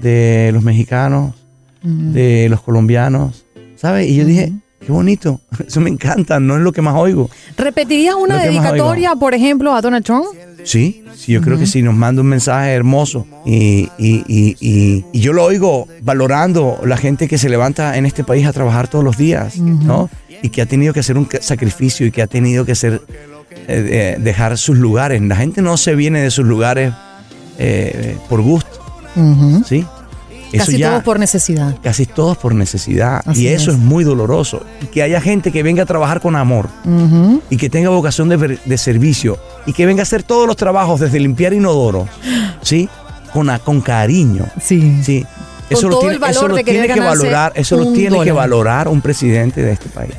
de 0.00 0.50
los 0.52 0.62
mexicanos, 0.62 1.34
de 1.82 2.46
los 2.48 2.60
colombianos, 2.62 3.44
¿sabes? 3.74 4.06
Y 4.08 4.14
yo 4.16 4.24
dije, 4.24 4.52
qué 4.90 4.94
bonito, 4.94 5.40
eso 5.66 5.80
me 5.80 5.88
encanta, 5.90 6.40
no 6.40 6.56
es 6.56 6.62
lo 6.62 6.72
que 6.72 6.82
más 6.82 6.94
oigo. 6.96 7.30
¿Repetirías 7.56 8.16
una 8.16 8.42
dedicatoria, 8.42 9.14
por 9.14 9.34
ejemplo, 9.34 9.72
a 9.74 9.80
Donald 9.80 10.04
Trump? 10.04 10.26
Sí, 10.64 11.04
sí, 11.16 11.32
yo 11.32 11.40
creo 11.40 11.58
que 11.58 11.66
sí, 11.66 11.80
nos 11.80 11.94
manda 11.94 12.20
un 12.22 12.28
mensaje 12.28 12.72
hermoso 12.72 13.26
y, 13.46 13.88
y- 13.98 14.24
y- 14.28 14.56
y- 14.60 15.18
yo 15.20 15.32
lo 15.32 15.44
oigo 15.44 15.86
valorando 16.02 16.80
la 16.84 16.96
gente 16.96 17.28
que 17.28 17.38
se 17.38 17.48
levanta 17.48 17.96
en 17.96 18.04
este 18.04 18.24
país 18.24 18.46
a 18.46 18.52
trabajar 18.52 18.88
todos 18.88 19.04
los 19.04 19.16
días, 19.16 19.56
¿no? 19.58 20.10
Y 20.42 20.48
que 20.50 20.60
ha 20.62 20.66
tenido 20.66 20.92
que 20.92 21.00
hacer 21.00 21.16
un 21.16 21.28
sacrificio 21.40 22.06
y 22.06 22.10
que 22.10 22.20
ha 22.22 22.26
tenido 22.26 22.64
que 22.66 22.72
hacer, 22.72 23.00
eh, 23.50 23.56
eh, 23.68 24.16
dejar 24.20 24.58
sus 24.58 24.76
lugares. 24.76 25.22
La 25.22 25.36
gente 25.36 25.62
no 25.62 25.76
se 25.76 25.94
viene 25.94 26.20
de 26.20 26.30
sus 26.30 26.44
lugares 26.46 26.92
eh, 27.58 28.16
por 28.28 28.40
gusto, 28.42 28.70
¿sí? 29.66 29.84
Eso 30.52 30.64
Casi 30.66 30.78
ya- 30.78 30.90
todos 30.90 31.02
por 31.04 31.18
necesidad. 31.20 31.76
casi 31.82 32.06
todos 32.06 32.36
por 32.36 32.54
necesidad. 32.54 33.22
Así 33.24 33.42
y 33.44 33.48
eso 33.48 33.70
es. 33.70 33.76
es. 33.76 33.82
muy 33.82 34.02
doloroso. 34.04 34.62
Y 34.82 34.86
que 34.86 35.02
haya 35.02 35.20
gente 35.20 35.52
que 35.52 35.62
venga 35.62 35.84
a 35.84 35.86
trabajar 35.86 36.20
con 36.20 36.34
amor 36.36 36.68
y 37.50 37.56
que 37.56 37.70
tenga 37.70 37.88
vocación 37.90 38.28
de, 38.28 38.58
de 38.64 38.78
servicio 38.78 39.38
y 39.66 39.72
que 39.72 39.86
venga 39.86 40.00
a 40.00 40.04
hacer 40.04 40.22
todos 40.22 40.46
los 40.46 40.56
trabajos 40.56 41.00
desde 41.00 41.20
limpiar 41.20 41.52
inodoros, 41.52 42.08
¿sí? 42.62 42.88
Con, 43.32 43.48
con 43.64 43.80
cariño, 43.80 44.44
Sí. 44.60 45.00
¿sí? 45.04 45.24
Eso 45.70 45.82
con 45.82 45.90
lo 45.90 45.96
todo 45.96 46.00
tiene, 46.00 46.14
el 46.14 46.20
valor 46.20 46.36
eso 46.36 46.48
lo 46.48 46.54
de 46.56 46.64
querer 46.64 46.82
tiene 46.82 46.94
que 46.94 47.00
valorar, 47.00 47.52
eso 47.54 47.76
lo 47.76 47.86
un 47.86 47.94
tiene 47.94 48.24
que 48.24 48.32
valorar 48.32 48.88
un 48.88 49.00
presidente 49.00 49.62
de 49.62 49.72
este 49.72 49.88
país. 49.88 50.14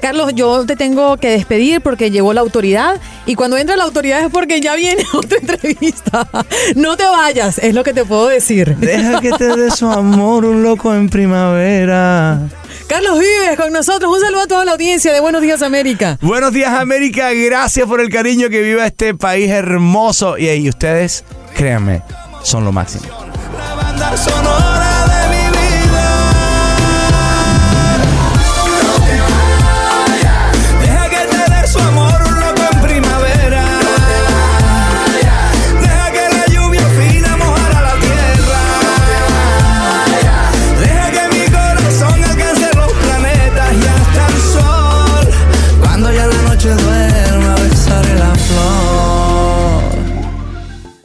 Carlos, 0.00 0.32
yo 0.34 0.64
te 0.66 0.76
tengo 0.76 1.16
que 1.16 1.30
despedir 1.30 1.80
porque 1.80 2.10
llegó 2.10 2.32
la 2.32 2.40
autoridad 2.40 3.00
y 3.26 3.34
cuando 3.34 3.56
entra 3.56 3.76
la 3.76 3.84
autoridad 3.84 4.20
es 4.20 4.30
porque 4.30 4.60
ya 4.60 4.74
viene 4.74 5.04
otra 5.12 5.38
entrevista. 5.38 6.28
No 6.76 6.96
te 6.96 7.04
vayas, 7.04 7.58
es 7.58 7.74
lo 7.74 7.84
que 7.84 7.92
te 7.92 8.04
puedo 8.04 8.28
decir. 8.28 8.76
Deja 8.76 9.20
que 9.20 9.32
te 9.32 9.56
dé 9.56 9.70
su 9.70 9.86
amor 9.86 10.44
un 10.44 10.62
loco 10.62 10.94
en 10.94 11.08
primavera. 11.08 12.48
Carlos 12.88 13.18
Vives 13.18 13.56
con 13.56 13.72
nosotros. 13.72 14.10
Un 14.10 14.20
saludo 14.20 14.42
a 14.42 14.46
toda 14.46 14.64
la 14.64 14.72
audiencia 14.72 15.12
de 15.12 15.20
Buenos 15.20 15.42
Días 15.42 15.62
América. 15.62 16.18
Buenos 16.22 16.52
días 16.52 16.72
América, 16.72 17.32
gracias 17.32 17.86
por 17.86 18.00
el 18.00 18.08
cariño 18.08 18.48
que 18.48 18.62
viva 18.62 18.86
este 18.86 19.14
país 19.14 19.50
hermoso 19.50 20.38
y, 20.38 20.68
ustedes, 20.68 21.24
créanme, 21.54 22.02
son 22.42 22.64
lo 22.64 22.72
máximo. 22.72 23.04
La 23.58 23.74
banda 23.74 24.16
sonora 24.16 24.67